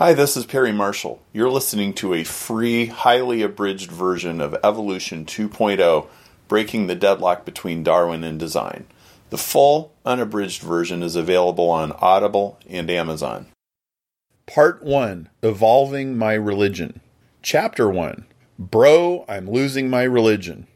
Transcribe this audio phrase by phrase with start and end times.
[0.00, 1.20] Hi, this is Perry Marshall.
[1.30, 6.06] You're listening to a free, highly abridged version of Evolution 2.0
[6.48, 8.86] Breaking the Deadlock Between Darwin and Design.
[9.28, 13.48] The full, unabridged version is available on Audible and Amazon.
[14.46, 17.02] Part 1 Evolving My Religion.
[17.42, 18.24] Chapter 1
[18.58, 20.66] Bro, I'm losing my religion.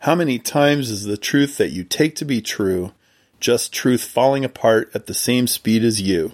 [0.00, 2.90] How many times is the truth that you take to be true
[3.38, 6.32] just truth falling apart at the same speed as you?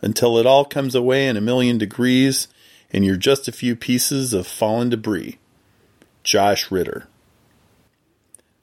[0.00, 2.48] Until it all comes away in a million degrees
[2.92, 5.38] and you're just a few pieces of fallen debris.
[6.22, 7.08] Josh Ritter.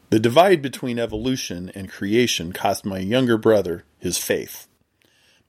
[0.10, 4.68] The divide between evolution and creation cost my younger brother his faith.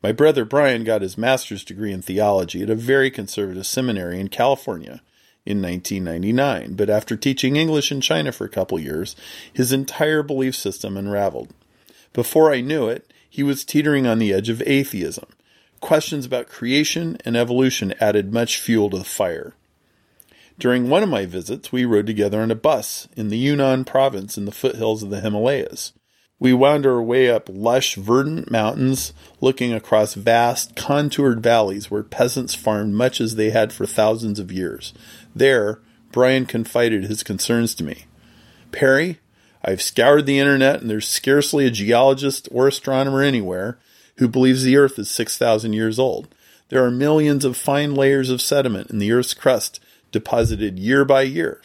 [0.03, 4.29] My brother Brian got his master's degree in theology at a very conservative seminary in
[4.29, 5.03] California
[5.47, 9.17] in 1999, but after teaching English in China for a couple years,
[9.53, 11.53] his entire belief system unraveled.
[12.13, 15.27] Before I knew it, he was teetering on the edge of atheism
[15.85, 19.53] questions about creation and evolution added much fuel to the fire.
[20.59, 24.39] During one of my visits, we rode together on a bus in the Yunnan province
[24.39, 25.93] in the foothills of the Himalayas.
[26.39, 32.55] We wound our way up lush, verdant mountains, looking across vast, contoured valleys where peasants
[32.55, 34.95] farmed much as they had for thousands of years.
[35.35, 35.81] There,
[36.13, 38.07] Brian confided his concerns to me.
[38.73, 39.21] Perry,
[39.63, 43.79] I've scoured the internet and there's scarcely a geologist or astronomer anywhere
[44.17, 46.29] who believes the Earth is 6,000 years old.
[46.69, 49.81] There are millions of fine layers of sediment in the Earth's crust
[50.13, 51.61] deposited year by year.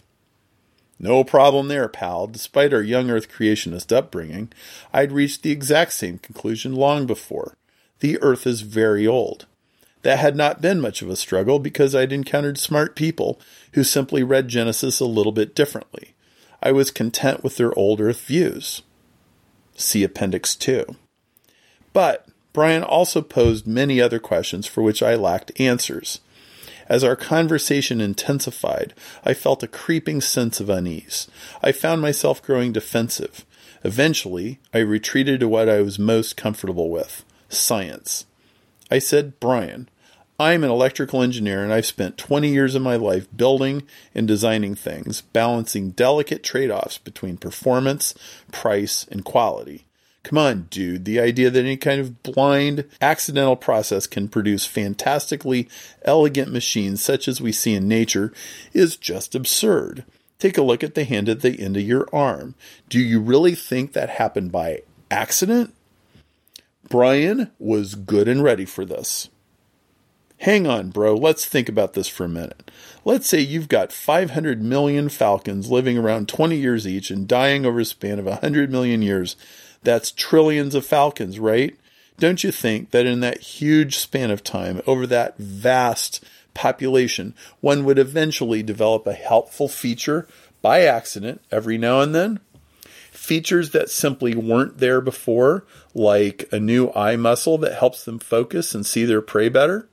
[0.99, 2.27] No problem there, pal.
[2.27, 4.51] Despite our young Earth creationist upbringing,
[4.93, 7.55] I'd reached the exact same conclusion long before.
[7.99, 9.45] The Earth is very old.
[10.01, 13.39] That had not been much of a struggle because I'd encountered smart people
[13.73, 16.13] who simply read Genesis a little bit differently.
[16.61, 18.81] I was content with their old Earth views.
[19.75, 20.95] See Appendix 2.
[21.93, 26.19] But Brian also posed many other questions for which I lacked answers.
[26.87, 31.27] As our conversation intensified, I felt a creeping sense of unease.
[31.61, 33.45] I found myself growing defensive.
[33.83, 38.25] Eventually, I retreated to what I was most comfortable with science.
[38.89, 39.87] I said, Brian,
[40.39, 43.83] I'm an electrical engineer and I've spent 20 years of my life building
[44.15, 48.15] and designing things, balancing delicate trade offs between performance,
[48.51, 49.85] price, and quality.
[50.23, 51.05] Come on, dude.
[51.05, 55.69] The idea that any kind of blind, accidental process can produce fantastically
[56.03, 58.33] elegant machines such as we see in nature
[58.73, 60.03] is just absurd.
[60.37, 62.55] Take a look at the hand at the end of your arm.
[62.89, 65.73] Do you really think that happened by accident?
[66.87, 69.29] Brian was good and ready for this.
[70.39, 71.15] Hang on, bro.
[71.15, 72.71] Let's think about this for a minute.
[73.03, 77.81] Let's say you've got 500 million falcons living around 20 years each and dying over
[77.81, 79.35] a span of 100 million years
[79.83, 81.77] that's trillions of falcons, right?
[82.17, 86.23] Don't you think that in that huge span of time, over that vast
[86.53, 90.27] population, one would eventually develop a helpful feature
[90.61, 92.39] by accident every now and then?
[93.11, 95.63] Features that simply weren't there before,
[95.93, 99.87] like a new eye muscle that helps them focus and see their prey better?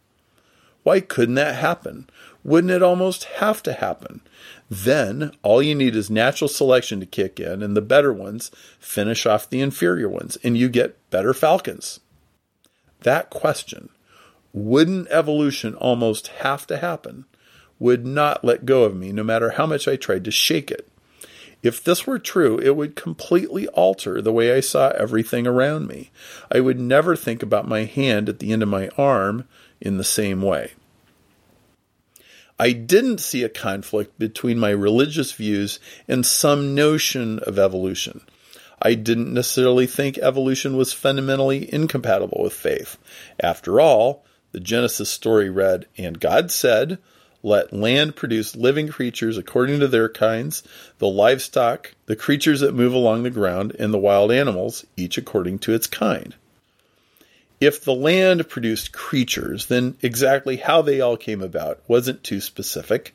[0.83, 2.09] Why couldn't that happen?
[2.43, 4.21] Wouldn't it almost have to happen?
[4.69, 8.51] Then all you need is natural selection to kick in, and the better ones
[8.81, 12.01] finish off the inferior ones, and you get better falcons.
[13.03, 13.91] That question,
[14.53, 17.27] wouldn't evolution almost have to happen,
[17.79, 20.89] would not let go of me no matter how much I tried to shake it.
[21.63, 26.11] If this were true, it would completely alter the way I saw everything around me.
[26.51, 29.47] I would never think about my hand at the end of my arm
[29.81, 30.73] in the same way.
[32.59, 35.79] I didn't see a conflict between my religious views
[36.09, 38.23] and some notion of evolution.
[38.81, 42.97] I didn't necessarily think evolution was fundamentally incompatible with faith.
[43.41, 46.99] After all, the Genesis story read, And God said,
[47.43, 50.63] Let land produce living creatures according to their kinds,
[50.99, 55.59] the livestock, the creatures that move along the ground, and the wild animals, each according
[55.59, 56.35] to its kind
[57.61, 63.15] if the land produced creatures, then exactly how they all came about wasn't too specific.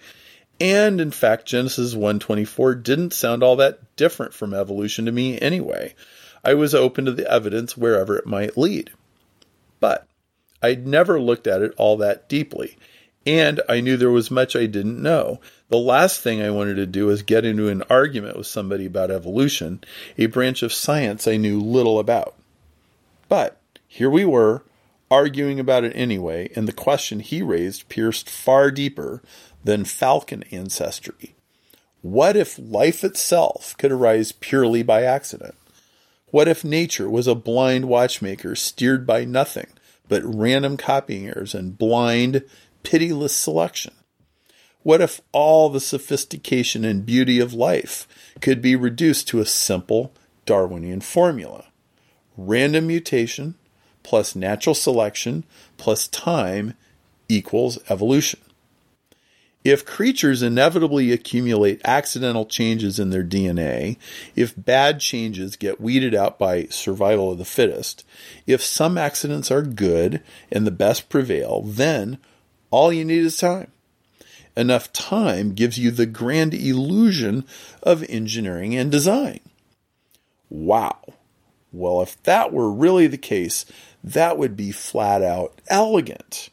[0.59, 5.95] And in fact, Genesis 124 didn't sound all that different from evolution to me anyway.
[6.43, 8.91] I was open to the evidence wherever it might lead.
[9.79, 10.07] But
[10.61, 12.77] I'd never looked at it all that deeply,
[13.25, 15.39] and I knew there was much I didn't know.
[15.69, 19.11] The last thing I wanted to do was get into an argument with somebody about
[19.11, 19.83] evolution,
[20.17, 22.35] a branch of science I knew little about.
[23.29, 23.60] But
[23.93, 24.63] here we were,
[25.11, 29.21] arguing about it anyway, and the question he raised pierced far deeper
[29.65, 31.35] than falcon ancestry.
[32.01, 35.55] What if life itself could arise purely by accident?
[36.27, 39.67] What if nature was a blind watchmaker steered by nothing
[40.07, 42.45] but random copying errors and blind,
[42.83, 43.93] pitiless selection?
[44.83, 48.07] What if all the sophistication and beauty of life
[48.39, 50.13] could be reduced to a simple
[50.45, 51.65] Darwinian formula?
[52.37, 53.55] Random mutation
[54.03, 55.43] plus natural selection
[55.77, 56.75] plus time
[57.29, 58.39] equals evolution.
[59.63, 63.97] If creatures inevitably accumulate accidental changes in their DNA,
[64.35, 68.03] if bad changes get weeded out by survival of the fittest,
[68.47, 72.17] if some accidents are good and the best prevail, then
[72.71, 73.71] all you need is time.
[74.57, 77.45] Enough time gives you the grand illusion
[77.83, 79.41] of engineering and design.
[80.49, 80.97] Wow.
[81.71, 83.65] Well, if that were really the case,
[84.03, 86.49] that would be flat out elegant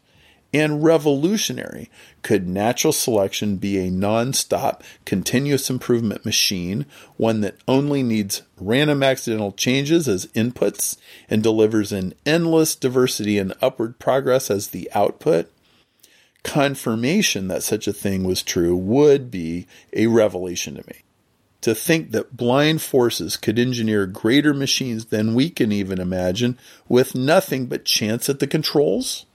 [0.52, 1.90] and revolutionary.
[2.22, 6.86] Could natural selection be a non stop, continuous improvement machine,
[7.16, 10.96] one that only needs random accidental changes as inputs
[11.28, 15.50] and delivers an endless diversity and upward progress as the output?
[16.42, 21.02] Confirmation that such a thing was true would be a revelation to me.
[21.62, 26.56] To think that blind forces could engineer greater machines than we can even imagine
[26.88, 29.26] with nothing but chance at the controls?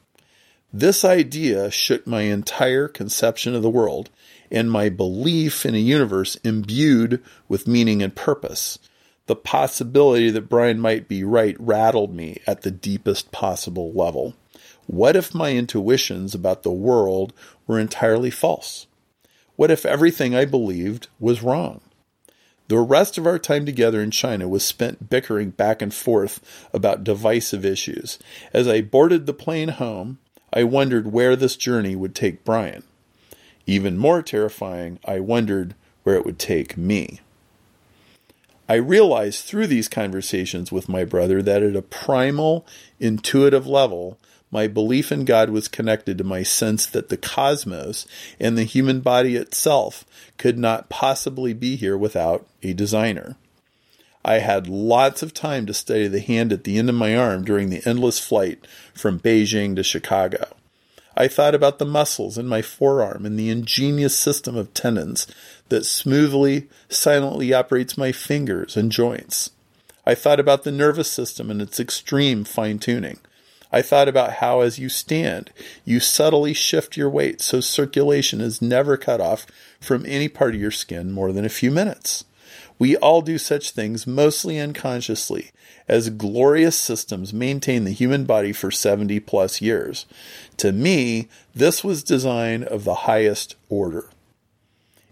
[0.72, 4.10] This idea shook my entire conception of the world
[4.50, 8.80] and my belief in a universe imbued with meaning and purpose.
[9.26, 14.34] The possibility that Brian might be right rattled me at the deepest possible level.
[14.88, 17.34] What if my intuitions about the world
[17.68, 18.88] were entirely false?
[19.56, 21.82] What if everything I believed was wrong?
[22.74, 27.04] The rest of our time together in China was spent bickering back and forth about
[27.04, 28.18] divisive issues.
[28.52, 30.18] As I boarded the plane home,
[30.52, 32.82] I wondered where this journey would take Brian.
[33.68, 37.22] Even more terrifying, I wondered where it would take me.
[38.68, 42.66] I realized through these conversations with my brother that at a primal,
[43.00, 44.18] intuitive level,
[44.54, 48.06] my belief in God was connected to my sense that the cosmos
[48.40, 50.06] and the human body itself
[50.38, 53.36] could not possibly be here without a designer.
[54.24, 57.44] I had lots of time to study the hand at the end of my arm
[57.44, 60.56] during the endless flight from Beijing to Chicago.
[61.18, 65.26] I thought about the muscles in my forearm and the ingenious system of tendons
[65.70, 69.50] that smoothly, silently operates my fingers and joints.
[70.06, 73.18] I thought about the nervous system and its extreme fine tuning.
[73.74, 75.50] I thought about how, as you stand,
[75.84, 79.48] you subtly shift your weight so circulation is never cut off
[79.82, 82.24] from any part of your skin more than a few minutes.
[82.78, 85.50] We all do such things mostly unconsciously,
[85.88, 90.06] as glorious systems maintain the human body for 70 plus years.
[90.58, 94.10] To me, this was design of the highest order.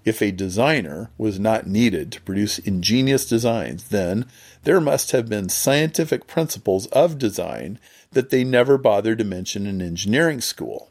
[0.03, 4.25] If a designer was not needed to produce ingenious designs, then
[4.63, 7.79] there must have been scientific principles of design
[8.11, 10.89] that they never bothered to mention in engineering school.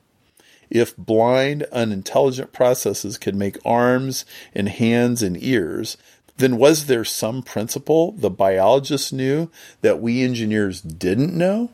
[0.71, 4.25] If blind, unintelligent processes could make arms
[4.55, 5.97] and hands and ears,
[6.37, 9.51] then was there some principle the biologists knew
[9.83, 11.71] that we engineers didn't know?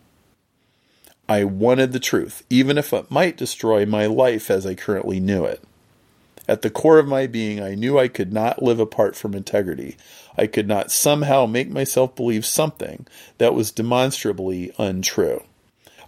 [1.28, 5.44] I wanted the truth, even if it might destroy my life as I currently knew
[5.44, 5.62] it.
[6.48, 9.96] At the core of my being, I knew I could not live apart from integrity.
[10.38, 13.06] I could not somehow make myself believe something
[13.38, 15.42] that was demonstrably untrue.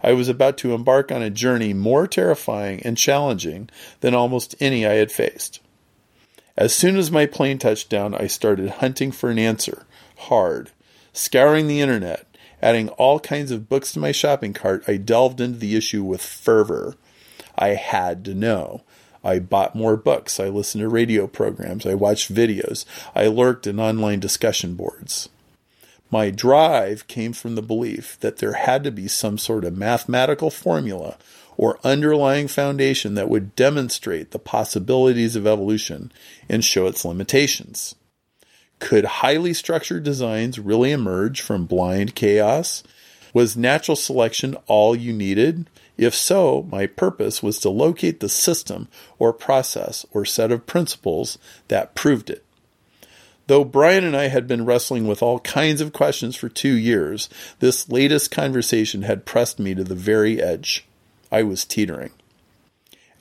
[0.01, 3.69] I was about to embark on a journey more terrifying and challenging
[3.99, 5.59] than almost any I had faced.
[6.55, 9.85] As soon as my plane touched down, I started hunting for an answer,
[10.17, 10.71] hard.
[11.11, 12.25] Scouring the internet,
[12.61, 16.21] adding all kinds of books to my shopping cart, I delved into the issue with
[16.21, 16.95] fervor.
[17.57, 18.83] I had to know.
[19.23, 20.39] I bought more books.
[20.39, 21.85] I listened to radio programs.
[21.85, 22.85] I watched videos.
[23.15, 25.29] I lurked in online discussion boards.
[26.11, 30.49] My drive came from the belief that there had to be some sort of mathematical
[30.49, 31.17] formula
[31.55, 36.11] or underlying foundation that would demonstrate the possibilities of evolution
[36.47, 37.95] and show its limitations.
[38.79, 42.81] Could highly structured designs really emerge from blind chaos?
[43.33, 45.69] Was natural selection all you needed?
[45.99, 48.87] If so, my purpose was to locate the system
[49.17, 51.37] or process or set of principles
[51.67, 52.45] that proved it.
[53.47, 57.27] Though Brian and I had been wrestling with all kinds of questions for two years,
[57.59, 60.85] this latest conversation had pressed me to the very edge.
[61.33, 62.11] I was teetering.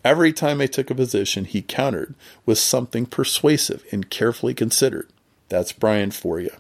[0.04, 2.14] Every time I took a position, he countered
[2.47, 5.08] with something persuasive and carefully considered.
[5.49, 6.52] That's Brian for you.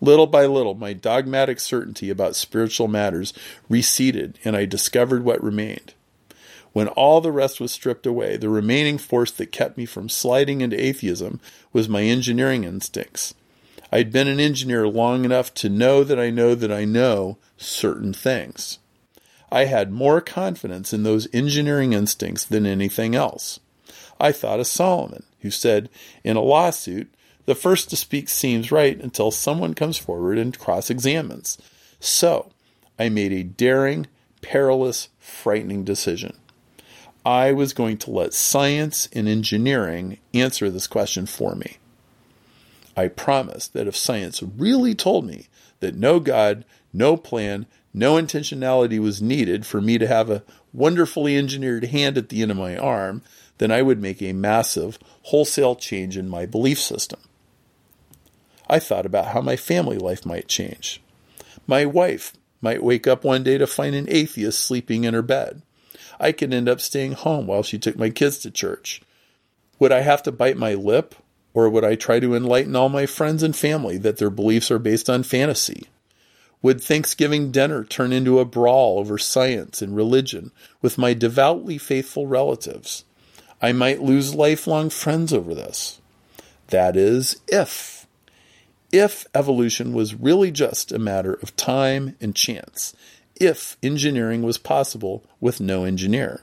[0.00, 3.32] Little by little, my dogmatic certainty about spiritual matters
[3.68, 5.94] receded, and I discovered what remained.
[6.72, 10.60] When all the rest was stripped away, the remaining force that kept me from sliding
[10.60, 11.40] into atheism
[11.72, 13.34] was my engineering instincts.
[13.90, 18.12] I'd been an engineer long enough to know that I know that I know certain
[18.12, 18.78] things.
[19.50, 23.60] I had more confidence in those engineering instincts than anything else.
[24.20, 25.88] I thought of Solomon, who said,
[26.22, 27.10] in a lawsuit,
[27.48, 31.56] the first to speak seems right until someone comes forward and cross examines.
[31.98, 32.50] So,
[32.98, 34.06] I made a daring,
[34.42, 36.36] perilous, frightening decision.
[37.24, 41.78] I was going to let science and engineering answer this question for me.
[42.94, 45.46] I promised that if science really told me
[45.80, 47.64] that no God, no plan,
[47.94, 50.42] no intentionality was needed for me to have a
[50.74, 53.22] wonderfully engineered hand at the end of my arm,
[53.56, 57.20] then I would make a massive, wholesale change in my belief system.
[58.68, 61.00] I thought about how my family life might change.
[61.66, 65.62] My wife might wake up one day to find an atheist sleeping in her bed.
[66.20, 69.00] I could end up staying home while she took my kids to church.
[69.78, 71.14] Would I have to bite my lip,
[71.54, 74.78] or would I try to enlighten all my friends and family that their beliefs are
[74.78, 75.86] based on fantasy?
[76.60, 80.50] Would Thanksgiving dinner turn into a brawl over science and religion
[80.82, 83.04] with my devoutly faithful relatives?
[83.62, 86.00] I might lose lifelong friends over this.
[86.68, 87.97] That is, if.
[88.90, 92.94] If evolution was really just a matter of time and chance,
[93.36, 96.42] if engineering was possible with no engineer.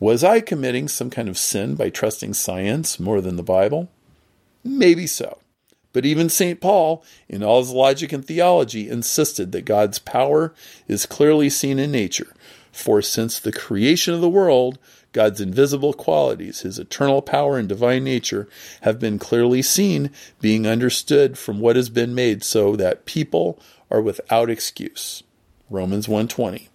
[0.00, 3.88] Was I committing some kind of sin by trusting science more than the Bible?
[4.64, 5.38] Maybe so.
[5.92, 6.60] But even St.
[6.60, 10.54] Paul, in all his logic and theology, insisted that God's power
[10.88, 12.34] is clearly seen in nature.
[12.72, 14.78] For since the creation of the world,
[15.12, 18.48] God's invisible qualities, his eternal power and divine nature,
[18.80, 20.10] have been clearly seen,
[20.40, 23.60] being understood from what has been made, so that people
[23.90, 25.22] are without excuse.
[25.68, 26.68] Romans 1:20.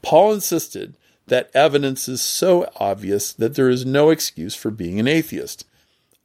[0.00, 0.94] Paul insisted
[1.26, 5.66] that evidence is so obvious that there is no excuse for being an atheist.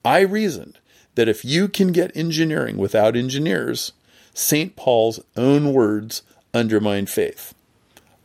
[0.05, 0.79] I reasoned
[1.15, 3.91] that if you can get engineering without engineers,
[4.33, 4.75] St.
[4.75, 7.53] Paul's own words undermine faith.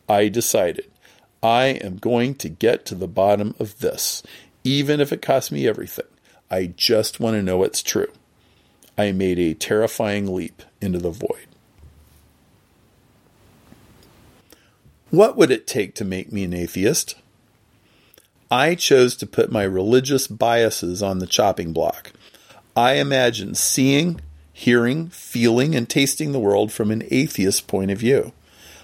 [0.08, 0.90] I decided
[1.42, 4.22] I am going to get to the bottom of this,
[4.64, 6.06] even if it costs me everything.
[6.50, 8.10] I just want to know it's true.
[8.96, 11.46] I made a terrifying leap into the void.
[15.10, 17.14] What would it take to make me an atheist?
[18.50, 22.12] I chose to put my religious biases on the chopping block.
[22.74, 24.20] I imagined seeing,
[24.52, 28.32] hearing, feeling, and tasting the world from an atheist point of view.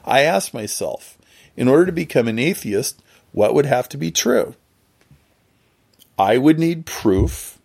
[0.04, 1.13] I asked myself,
[1.56, 4.54] in order to become an atheist, what would have to be true?
[6.18, 7.58] I would need proof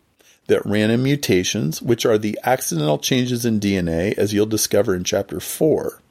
[0.48, 5.40] that random mutations, which are the accidental changes in DNA, as you'll discover in chapter
[5.40, 6.02] 4,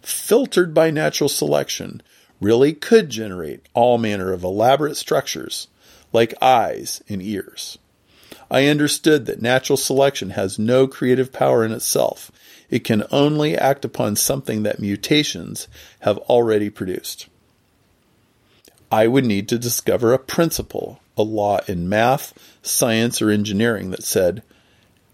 [0.00, 2.00] filtered by natural selection,
[2.40, 5.68] really could generate all manner of elaborate structures
[6.12, 7.78] like eyes and ears.
[8.50, 12.30] I understood that natural selection has no creative power in itself.
[12.70, 15.68] It can only act upon something that mutations
[16.00, 17.28] have already produced.
[18.90, 22.32] I would need to discover a principle, a law in math,
[22.62, 24.42] science, or engineering that said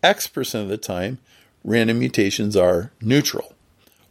[0.03, 1.19] X percent of the time,
[1.65, 3.55] random mutations are neutral.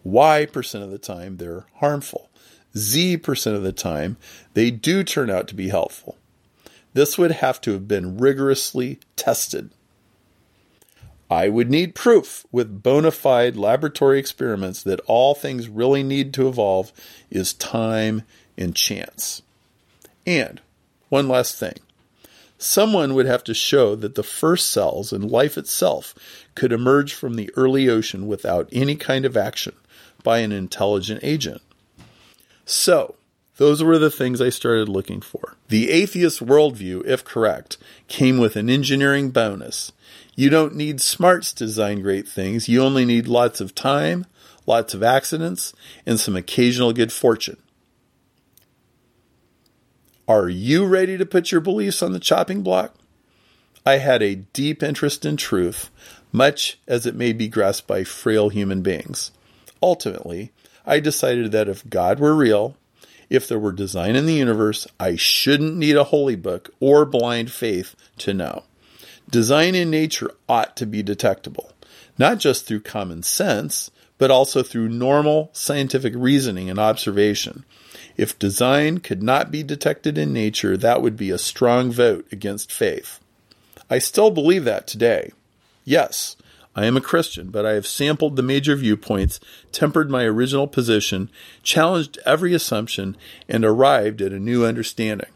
[0.03, 2.29] Y percent of the time, they're harmful.
[2.77, 4.17] Z percent of the time,
[4.53, 6.17] they do turn out to be helpful.
[6.93, 9.71] This would have to have been rigorously tested.
[11.31, 16.49] I would need proof with bona fide laboratory experiments that all things really need to
[16.49, 16.91] evolve
[17.29, 18.23] is time
[18.57, 19.41] and chance.
[20.27, 20.59] And
[21.07, 21.75] one last thing
[22.57, 26.13] someone would have to show that the first cells and life itself
[26.53, 29.73] could emerge from the early ocean without any kind of action
[30.23, 31.61] by an intelligent agent.
[32.65, 33.15] So,
[33.61, 35.55] those were the things I started looking for.
[35.67, 37.77] The atheist worldview, if correct,
[38.07, 39.91] came with an engineering bonus.
[40.35, 44.25] You don't need smarts to design great things, you only need lots of time,
[44.65, 45.73] lots of accidents,
[46.07, 47.57] and some occasional good fortune.
[50.27, 52.95] Are you ready to put your beliefs on the chopping block?
[53.85, 55.91] I had a deep interest in truth,
[56.31, 59.29] much as it may be grasped by frail human beings.
[59.83, 60.51] Ultimately,
[60.83, 62.75] I decided that if God were real,
[63.31, 67.49] if there were design in the universe, I shouldn't need a holy book or blind
[67.49, 68.63] faith to know.
[69.29, 71.71] Design in nature ought to be detectable,
[72.17, 77.63] not just through common sense, but also through normal scientific reasoning and observation.
[78.17, 82.69] If design could not be detected in nature, that would be a strong vote against
[82.69, 83.21] faith.
[83.89, 85.31] I still believe that today.
[85.85, 86.35] Yes,
[86.75, 89.39] I am a Christian, but I have sampled the major viewpoints,
[89.71, 91.29] tempered my original position,
[91.63, 93.17] challenged every assumption,
[93.49, 95.29] and arrived at a new understanding.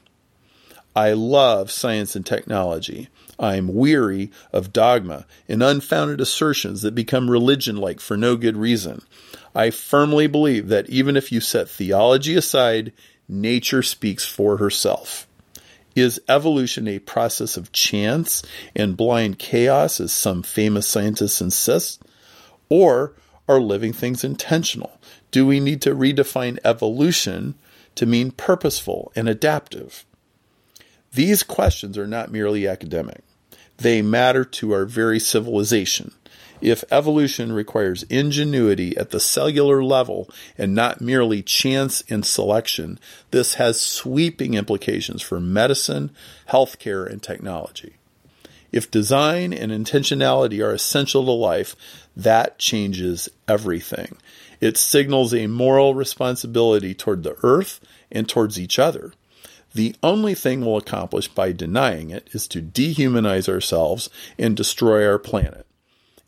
[0.96, 3.10] I love science and technology.
[3.38, 8.56] I am weary of dogma and unfounded assertions that become religion like for no good
[8.56, 9.02] reason.
[9.54, 12.94] I firmly believe that even if you set theology aside,
[13.28, 15.25] nature speaks for herself.
[15.96, 18.44] Is evolution a process of chance
[18.76, 22.04] and blind chaos, as some famous scientists insist?
[22.68, 23.14] Or
[23.48, 25.00] are living things intentional?
[25.32, 27.56] Do we need to redefine evolution
[27.96, 30.06] to mean purposeful and adaptive?
[31.14, 33.22] These questions are not merely academic.
[33.78, 36.14] They matter to our very civilization.
[36.66, 43.54] If evolution requires ingenuity at the cellular level and not merely chance and selection, this
[43.54, 46.10] has sweeping implications for medicine,
[46.50, 47.98] healthcare, and technology.
[48.72, 51.76] If design and intentionality are essential to life,
[52.18, 54.18] that changes everything.
[54.60, 57.80] It signals a moral responsibility toward the earth
[58.12, 59.14] and towards each other.
[59.76, 65.20] The only thing we'll accomplish by denying it is to dehumanize ourselves and destroy our
[65.20, 65.65] planet.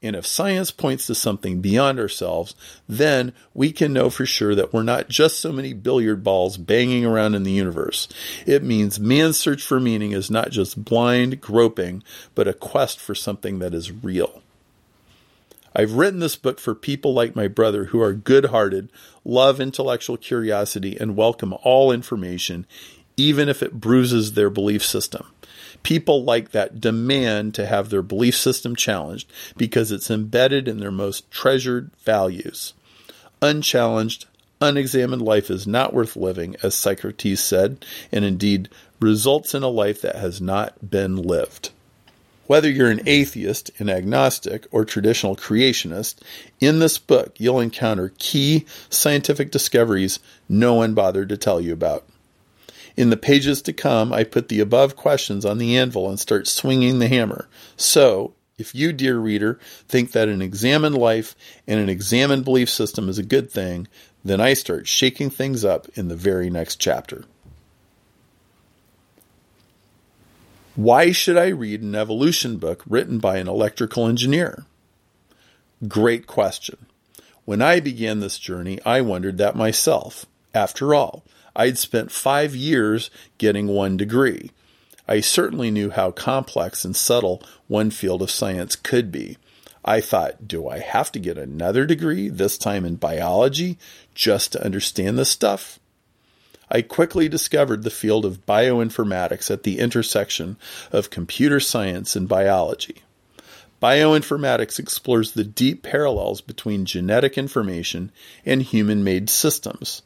[0.04, 2.54] And if science points to something beyond ourselves,
[2.88, 7.04] then we can know for sure that we're not just so many billiard balls banging
[7.04, 8.08] around in the universe.
[8.46, 12.04] It means man's search for meaning is not just blind groping,
[12.36, 14.44] but a quest for something that is real.
[15.76, 18.92] I've written this book for people like my brother who are good hearted,
[19.26, 22.68] love intellectual curiosity, and welcome all information,
[23.16, 25.26] even if it bruises their belief system
[25.84, 30.92] people like that demand to have their belief system challenged because it's embedded in their
[30.92, 32.74] most treasured values.
[33.42, 34.26] Unchallenged,
[34.62, 38.70] unexamined life is not worth living, as Socrates said, and indeed
[39.00, 41.72] results in a life that has not been lived.
[42.48, 46.16] Whether you're an atheist, an agnostic, or traditional creationist,
[46.60, 52.06] in this book you'll encounter key scientific discoveries no one bothered to tell you about.
[52.98, 56.48] In the pages to come, I put the above questions on the anvil and start
[56.48, 57.48] swinging the hammer.
[57.78, 61.36] So, if you, dear reader, think that an examined life
[61.68, 63.88] and an examined belief system is a good thing,
[64.26, 67.26] then I start shaking things up in the very next chapter.
[70.76, 74.66] Why should I read an evolution book written by an electrical engineer?
[75.88, 76.88] Great question.
[77.46, 80.26] When I began this journey, I wondered that myself.
[80.54, 81.24] After all,
[81.58, 84.52] I'd spent five years getting one degree.
[85.08, 89.38] I certainly knew how complex and subtle one field of science could be.
[89.84, 93.80] I thought, do I have to get another degree, this time in biology,
[94.14, 95.80] just to understand this stuff?
[96.70, 100.58] I quickly discovered the field of bioinformatics at the intersection
[100.92, 102.98] of computer science and biology.
[103.82, 108.12] Bioinformatics explores the deep parallels between genetic information
[108.46, 110.04] and human made systems.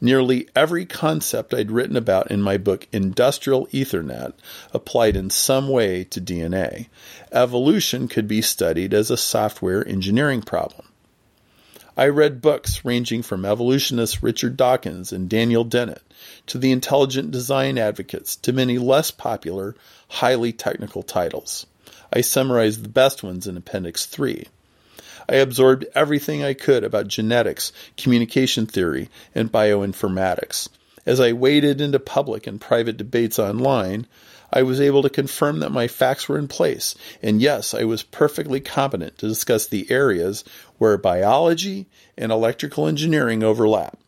[0.00, 4.32] Nearly every concept I'd written about in my book, Industrial Ethernet,
[4.72, 6.88] applied in some way to DNA.
[7.32, 10.88] Evolution could be studied as a software engineering problem.
[11.96, 16.02] I read books ranging from evolutionists Richard Dawkins and Daniel Dennett
[16.46, 19.74] to the intelligent design advocates to many less popular,
[20.06, 21.66] highly technical titles.
[22.12, 24.46] I summarized the best ones in Appendix 3.
[25.28, 30.68] I absorbed everything I could about genetics, communication theory, and bioinformatics.
[31.04, 34.06] As I waded into public and private debates online,
[34.52, 38.02] I was able to confirm that my facts were in place, and yes, I was
[38.02, 40.44] perfectly competent to discuss the areas
[40.78, 41.86] where biology
[42.16, 43.98] and electrical engineering overlap.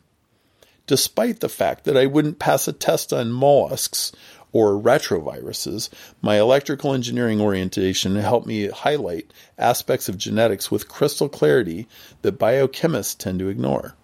[0.87, 4.13] Despite the fact that I wouldn't pass a test on mollusks
[4.53, 5.89] or retroviruses,
[6.21, 11.87] my electrical engineering orientation helped me highlight aspects of genetics with crystal clarity
[12.23, 13.95] that biochemists tend to ignore.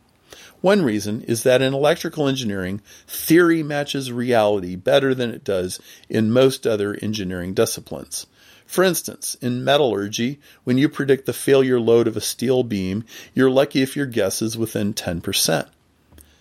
[0.61, 6.33] One reason is that in electrical engineering, theory matches reality better than it does in
[6.33, 8.27] most other engineering disciplines.
[8.67, 13.51] For instance, in metallurgy, when you predict the failure load of a steel beam, you're
[13.51, 15.69] lucky if your guess is within 10%.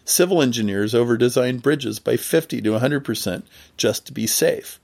[0.06, 3.44] Civil engineers overdesign bridges by 50 to 100%
[3.76, 4.80] just to be safe.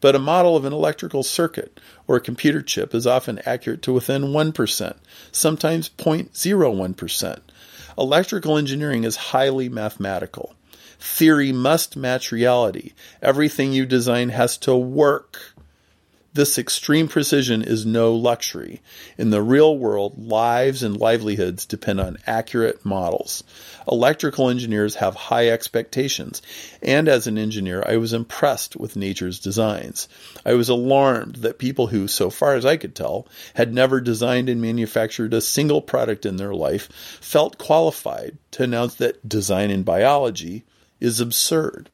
[0.00, 3.92] But a model of an electrical circuit or a computer chip is often accurate to
[3.92, 4.96] within 1%,
[5.32, 7.38] sometimes 0.01%.
[7.98, 10.54] Electrical engineering is highly mathematical.
[11.00, 12.92] Theory must match reality.
[13.20, 15.54] Everything you design has to work.
[16.38, 18.80] This extreme precision is no luxury.
[19.16, 23.42] In the real world, lives and livelihoods depend on accurate models.
[23.90, 26.40] Electrical engineers have high expectations,
[26.80, 30.06] and as an engineer, I was impressed with nature's designs.
[30.46, 34.48] I was alarmed that people who, so far as I could tell, had never designed
[34.48, 36.88] and manufactured a single product in their life
[37.20, 40.64] felt qualified to announce that design in biology
[41.00, 41.90] is absurd.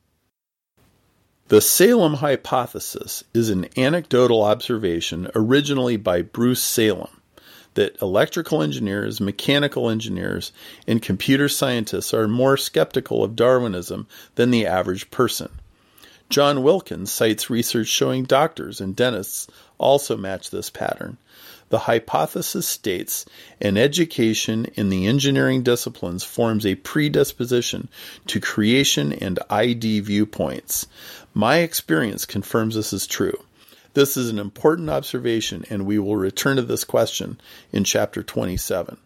[1.49, 7.21] The Salem hypothesis is an anecdotal observation originally by Bruce Salem.
[7.75, 10.53] that electrical engineers, mechanical engineers,
[10.87, 15.51] and computer scientists are more skeptical of Darwinism than the average person.
[16.31, 21.19] John Wilkins cites research showing doctors and dentists also match this pattern.
[21.75, 23.27] The hypothesis states
[23.61, 27.89] an education in the engineering disciplines forms a predisposition
[28.29, 30.87] to creation and ID viewpoints.
[31.35, 33.43] My experience confirms this is true.
[33.95, 37.41] This is an important observation, and we will return to this question
[37.73, 38.97] in chapter 27.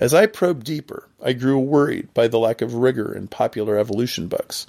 [0.00, 4.26] As I probed deeper, I grew worried by the lack of rigor in popular evolution
[4.26, 4.66] books.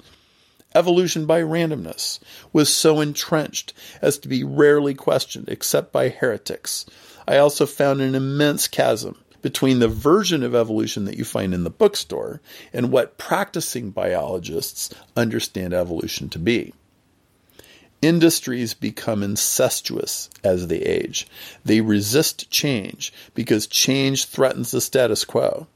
[0.76, 2.18] Evolution by randomness
[2.52, 6.84] was so entrenched as to be rarely questioned except by heretics.
[7.26, 11.64] I also found an immense chasm between the version of evolution that you find in
[11.64, 12.42] the bookstore
[12.74, 16.74] and what practicing biologists understand evolution to be.
[18.02, 21.26] Industries become incestuous as they age.
[21.64, 25.68] They resist change because change threatens the status quo.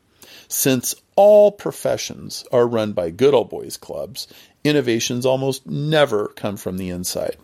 [0.46, 4.26] Since all professions are run by good old boys clubs,
[4.64, 7.36] innovations almost never come from the inside.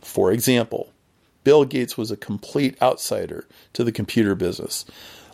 [0.00, 0.90] For example,
[1.44, 4.86] Bill Gates was a complete outsider to the computer business.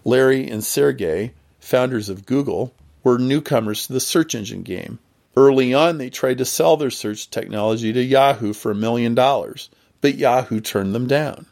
[0.04, 4.98] Larry and Sergey, founders of Google, were newcomers to the search engine game.
[5.36, 9.70] Early on, they tried to sell their search technology to Yahoo for a million dollars,
[10.00, 11.46] but Yahoo turned them down.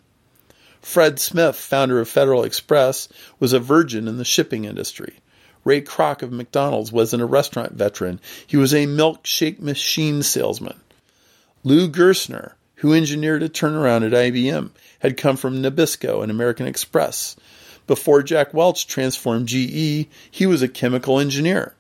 [0.82, 5.14] Fred Smith, founder of Federal Express, was a virgin in the shipping industry.
[5.64, 10.80] Ray Kroc of McDonald's wasn't a restaurant veteran, he was a milkshake machine salesman.
[11.62, 17.36] Lou Gerstner, who engineered a turnaround at IBM, had come from Nabisco and American Express.
[17.86, 21.74] Before Jack Welch transformed GE, he was a chemical engineer.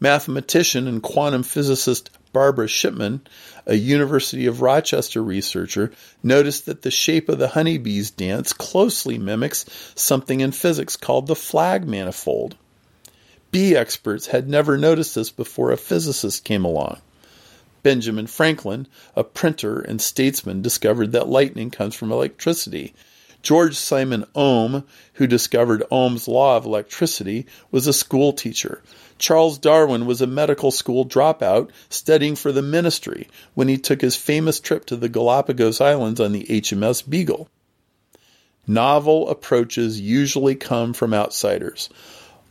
[0.00, 3.20] Mathematician and quantum physicist Barbara Shipman,
[3.66, 5.92] a University of Rochester researcher,
[6.22, 11.36] noticed that the shape of the honeybee's dance closely mimics something in physics called the
[11.36, 12.56] flag manifold.
[13.50, 17.00] Bee experts had never noticed this before a physicist came along.
[17.82, 22.94] Benjamin Franklin, a printer and statesman, discovered that lightning comes from electricity.
[23.42, 28.80] George Simon Ohm, who discovered Ohm's law of electricity, was a school teacher.
[29.22, 34.16] Charles Darwin was a medical school dropout studying for the ministry when he took his
[34.16, 37.48] famous trip to the Galapagos Islands on the HMS Beagle.
[38.66, 41.88] Novel approaches usually come from outsiders.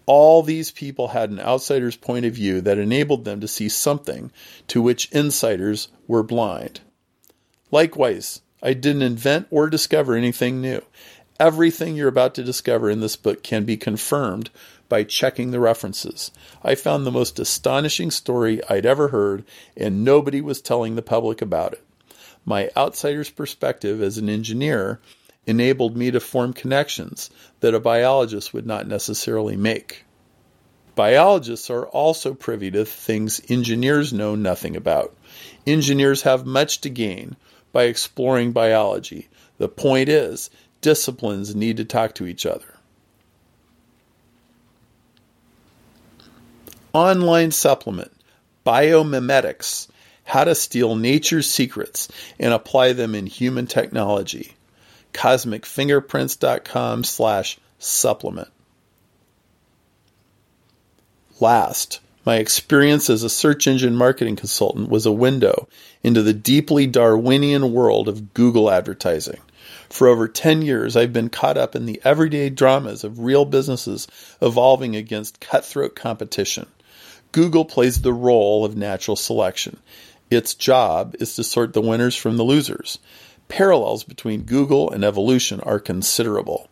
[0.06, 4.32] All these people had an outsider's point of view that enabled them to see something
[4.70, 6.80] to which insiders were blind.
[7.70, 10.82] Likewise, I didn't invent or discover anything new.
[11.38, 14.52] Everything you're about to discover in this book can be confirmed
[14.92, 16.32] by checking the references.
[16.66, 19.46] I found the most astonishing story I'd ever heard,
[19.78, 21.84] and nobody was telling the public about it.
[22.44, 25.00] My outsider's perspective as an engineer
[25.48, 27.30] enabled me to form connections
[27.62, 30.04] that a biologist would not necessarily make.
[30.94, 35.16] Biologists are also privy to things engineers know nothing about.
[35.66, 37.38] Engineers have much to gain
[37.72, 39.30] by exploring biology.
[39.58, 40.50] The point is,
[40.82, 42.76] disciplines need to talk to each other.
[46.94, 48.12] Online supplement,
[48.66, 49.88] Biomimetics,
[50.24, 52.08] How to Steal Nature's Secrets
[52.40, 54.54] and Apply Them in Human Technology.
[55.14, 58.50] CosmicFingerprints.com slash supplement.
[61.40, 65.68] Last, my experience as a search engine marketing consultant was a window
[66.04, 69.40] into the deeply Darwinian world of Google advertising.
[69.90, 74.08] For over 10 years, I've been caught up in the everyday dramas of real businesses
[74.42, 76.68] evolving against cutthroat competition.
[77.32, 79.80] Google plays the role of natural selection.
[80.30, 83.00] Its job is to sort the winners from the losers.
[83.48, 86.70] Parallels between Google and evolution are considerable.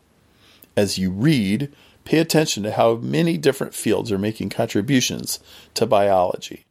[0.78, 1.74] As you read,
[2.06, 5.40] pay attention to how many different fields are making contributions
[5.74, 6.66] to biology.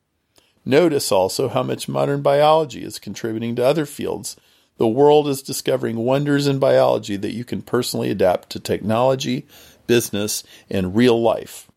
[0.65, 4.37] Notice also how much modern biology is contributing to other fields.
[4.77, 9.47] The world is discovering wonders in biology that you can personally adapt to technology,
[9.87, 11.68] business, and real life.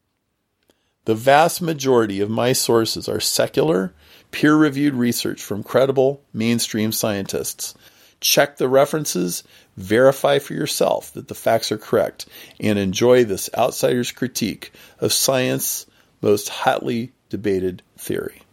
[1.05, 3.91] The vast majority of my sources are secular,
[4.29, 7.73] peer reviewed research from credible, mainstream scientists.
[8.19, 9.43] Check the references,
[9.77, 12.27] verify for yourself that the facts are correct,
[12.59, 15.87] and enjoy this outsider's critique of science's
[16.21, 18.43] most hotly debated theory.